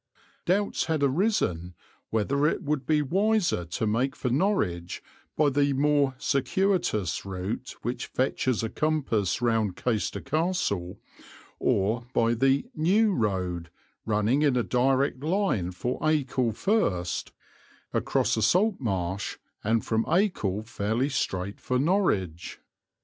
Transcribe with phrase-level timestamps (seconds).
[0.47, 1.75] Doubts had arisen
[2.09, 5.03] whether it would be wiser to make for Norwich
[5.37, 10.99] by the more circuitous route which fetches a compass round Caister Castle,
[11.59, 13.69] or by the "new road"
[14.07, 17.31] running in a direct line for Acle first,
[17.93, 22.59] across a salt marsh, and from Acle fairly straight for Norwich.